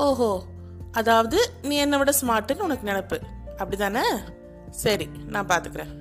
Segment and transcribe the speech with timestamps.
[0.00, 0.42] ஓஹோ
[0.92, 3.16] அதாவது நீ என்னை விட ஸ்மார்ட்டுன்னு உனக்கு நினப்பு.
[3.56, 4.02] அப்படிதானே?
[4.70, 5.92] சரி நான் பார்த்துக்கிறேன்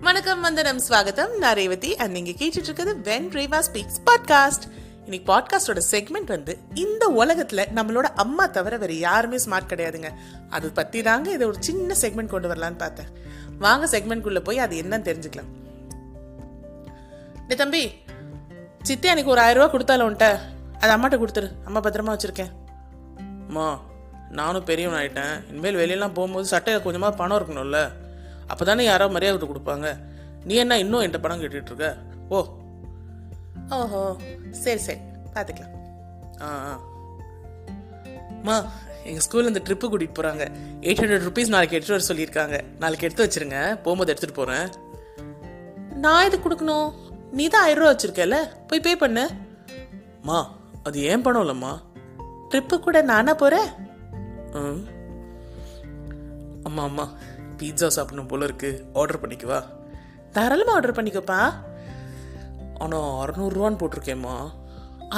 [0.00, 4.64] வணக்கம் வந்தனம் ஸ்வாகத்தம் நான் ரேவதி அண்ட் நீங்க கேட்டுட்டு இருக்கிறது வென் ரேவா ஸ்பீக்ஸ் பாட்காஸ்ட்
[5.04, 10.10] இன்னைக்கு பாட்காஸ்டோட செக்மெண்ட் வந்து இந்த உலகத்துல நம்மளோட அம்மா தவிர வேற யாருமே ஸ்மார்ட் கிடையாதுங்க.
[10.50, 13.06] அது பத்தி தாங்க இதை ஒரு சின்ன செக்மெண்ட் கொண்டு வரலான்னு பார்த்தேன்.
[13.58, 15.52] வாங்க செக்மெண்ட்குள்ளே போய் அது என்னன்னு தெரிஞ்சுக்கலாம்.
[17.48, 17.92] டே தம்பி
[18.82, 20.38] சித்தி அன்னைக்கு ஒரு ஆயிரம் ரூபா கொடுத்தாலும் உன்ட்ட
[20.80, 21.50] அது அம்மாட்ட கொடுத்துரு.
[21.64, 22.52] அம்மா பத்திரமா வச்சிருக்கேன்.
[23.52, 23.64] அம்மா
[24.30, 25.32] நானும் பெரியவன் ஆயிட்டேன்.
[25.50, 27.78] இனிமேல் வெளியெல்லாம் போகும்போது சட்டையில் கொஞ்சமாக பணம் இருக்கணும்ல.
[28.46, 29.88] அப்போ தானே யாரோ மரியாதை கொடுப்பாங்க.
[30.44, 31.88] நீ என்ன இன்னும் என்கிட்ட பணம் கேட்டுட்டு இருக்க?
[32.28, 32.38] ஓ
[33.78, 34.00] ஓஹோ
[34.62, 35.00] சரி சரி.
[35.34, 35.74] பார்த்துக்கலாம்
[36.40, 36.72] ஆ ஆ.
[38.38, 38.56] அம்மா
[39.04, 40.44] எங்கள் ஸ்கூலில் இந்த ட்ரிப்பு கூட்டிகிட்டு போகிறாங்க
[40.86, 42.56] எயிட் ஹண்ட்ரட் ருபீஸ் நாளைக்கு எடுத்துகிட்டு வர சொல்லியிருக்காங்க.
[42.78, 43.58] நாளைக்கு எடுத்து வச்சிருங்க.
[43.84, 44.68] போகும்போது எடுத்துகிட்டு போகிறேன்
[46.04, 46.88] நான் எது கொடுக்கணும்?
[47.32, 49.24] நீ தான் ஆயிரம் ரூபா வச்சிருக்கல போய் பே பண்ணு.
[50.22, 50.38] மா
[50.82, 51.72] அது ஏன் பணம் இல்லைம்மா?
[52.52, 53.68] ட்ரிப்பு கூட நானா போகிறேன்
[56.68, 57.04] அம்மா அம்மா
[57.58, 58.70] பீட்சா சாப்பிடணும் போல இருக்கு.
[59.00, 59.60] ஆர்டர் பண்ணிக்குவா
[60.34, 61.38] தாராளமாக ஆர்டர் பண்ணிக்கப்பா.
[62.82, 64.36] ஆனால் அறநூறுவான்னு போட்டிருக்கேம்மா.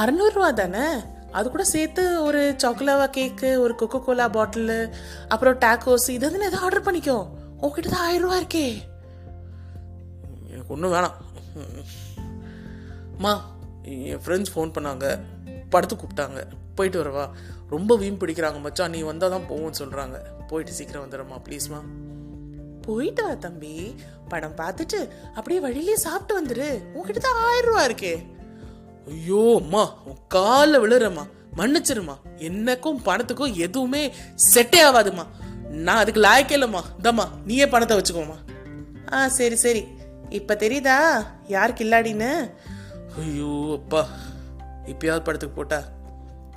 [0.01, 0.87] அறநூறுவா தானே?
[1.39, 4.79] அது கூட சேர்த்து ஒரு சாக்லேவா கேக்கு ஒரு கொக்கோ கோலா பாட்டிலு
[5.35, 7.19] அப்புறம் டேக்கோஸ் இது வந்து எதாவது ஆர்டர் பண்ணிக்கோ.
[7.63, 8.67] உங்ககிட்ட தான் ஆயிரம் ரூபா இருக்கே.
[10.53, 11.17] எனக்கு ஒன்றும் வேணாம்.
[13.17, 13.35] அம்மா
[14.13, 15.07] என் ஃப்ரெண்ட்ஸ் ஃபோன் பண்ணாங்க.
[15.75, 16.41] படத்துக்கு கூப்பிட்டாங்க.
[16.79, 17.25] போயிட்டு வரவா?
[17.75, 18.93] ரொம்ப வீண் பிடிக்கிறாங்க மச்சான்.
[18.95, 20.17] நீ வந்தால் தான் போவோம்னு சொல்கிறாங்க
[20.51, 21.81] போயிட்டு சீக்கிரம் வந்துடுறம்மா ப்ளீஸ்மா
[22.87, 23.75] போயிட்டு வா தம்பி.
[24.33, 24.99] படம் பார்த்துட்டு
[25.37, 26.69] அப்படியே வழியிலே சாப்பிட்டு வந்துரு.
[26.95, 28.15] உங்ககிட்ட தான் ஆயிரம் ரூபா இருக்கே.
[29.13, 31.25] ஐயோ அம்மா உன் காலில் விழுறம்மா.
[31.59, 32.15] மன்னிச்சிருமா
[32.49, 34.03] என்னக்கும் பணத்துக்கும் எதுவுமே
[34.53, 35.25] செட்டே ஆகாதும்மா.
[35.87, 36.83] நான் அதுக்கு லாய்க்கே இல்லைம்மா.
[36.99, 38.39] இந்தம்மா நீயே பணத்தை வச்சுக்கோமா
[39.15, 39.83] ஆ சரி சரி.
[40.39, 40.99] இப்போ தெரியுதா?
[41.55, 42.31] யார் கில்லாடின்னு
[43.23, 44.03] ஐயோ அப்பா.
[44.87, 45.81] இப்பயாவது படத்துக்கு போட்டா?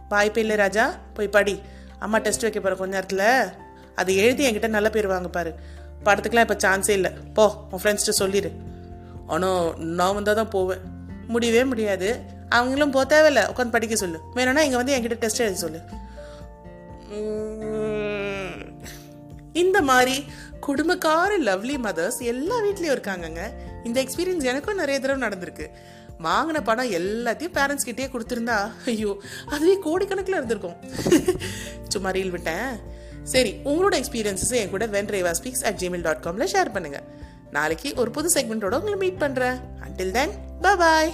[0.09, 0.85] வாய்ப்பே இல்லை ராஜா.
[1.13, 1.55] போய் படி.
[1.99, 3.53] அம்மா டெஸ்ட் வைக்க போகிற கொஞ்ச நேரத்தில்.
[3.95, 5.51] அதை எழுதி என்கிட்ட நல்ல பேர் வாங்க பாரு.
[6.05, 7.11] படத்துக்குலாம் இப்போ சான்ஸே இல்லை.
[7.37, 8.51] போ உன் ஃப்ரெண்ட்ஸ்கிட்ட சொல்லிடு
[9.27, 10.83] ஆனால் நான் வந்தால் தான் போவேன்.
[11.27, 12.09] முடியவே முடியாது.
[12.49, 13.41] அவங்களும் போ தேவையில்ல.
[13.53, 14.19] உட்காந்து படிக்க சொல்லு.
[14.33, 15.81] வேணும்னா இங்கே வந்து என்கிட்ட டெஸ்ட் எழுதி சொல்லு.
[19.63, 20.15] இந்த மாதிரி
[20.67, 23.43] குடும்பக்கார லவ்லி மதர்ஸ் எல்லா வீட்லயும் இருக்காங்கங்க.
[23.83, 25.67] இந்த எக்ஸ்பீரியன்ஸ் எனக்கும் நிறைய தடவை நடந்திருக்கு.
[26.23, 30.77] வாங்கின பணம் எல்லாத்தையும் பேரண்ட்ஸ் கிட்டே கொடுத்துருந்தா ஐயோ அதுவே கோடிக்கணக்கில் இருந்திருக்கும்.
[31.93, 32.69] சும்மா ரீல் விட்டேன்.
[33.23, 37.05] சரி உங்களோட எக்ஸ்பீரியன்ஸஸ் என் கூட when Reva speaks at Gmail dot Kamil share பண்ணுங்கள்
[37.51, 41.13] நாளைக்கு ஒரு புது செக்மெண்ட்டோட உங்களை மீட் பண்ணுறேன் அண்டில் தென் பாய்